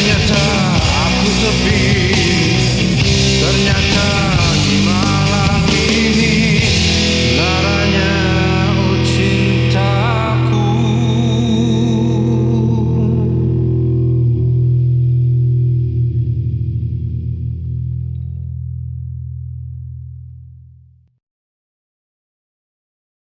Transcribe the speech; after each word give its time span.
ternyata 0.00 0.44
aku 0.80 1.28
sepi 1.28 2.19